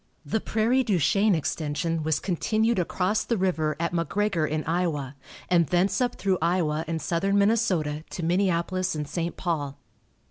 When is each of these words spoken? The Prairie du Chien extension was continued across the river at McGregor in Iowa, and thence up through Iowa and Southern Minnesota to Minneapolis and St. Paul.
The 0.25 0.41
Prairie 0.41 0.83
du 0.83 0.97
Chien 0.97 1.35
extension 1.35 2.01
was 2.01 2.19
continued 2.19 2.79
across 2.79 3.23
the 3.23 3.37
river 3.37 3.75
at 3.79 3.93
McGregor 3.93 4.49
in 4.49 4.63
Iowa, 4.63 5.15
and 5.47 5.67
thence 5.67 6.01
up 6.01 6.15
through 6.15 6.39
Iowa 6.41 6.83
and 6.87 6.99
Southern 6.99 7.37
Minnesota 7.37 8.03
to 8.09 8.23
Minneapolis 8.25 8.95
and 8.95 9.07
St. 9.07 9.37
Paul. 9.37 9.77